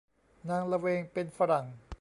[0.49, 1.65] นางละเวงเป็นฝรั่ง